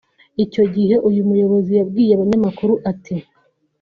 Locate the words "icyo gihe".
0.43-0.95